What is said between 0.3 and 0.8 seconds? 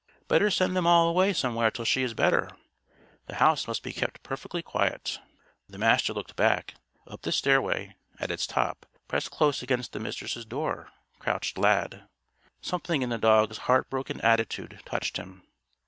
send